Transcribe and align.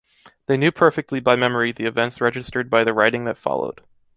They 0.47 0.57
knew 0.57 0.71
perfectly 0.71 1.19
by 1.19 1.35
memory 1.35 1.71
the 1.71 1.85
events 1.85 2.19
registered 2.19 2.71
by 2.71 2.83
the 2.83 2.91
writing 2.91 3.25
that 3.25 3.37
followed. 3.37 3.81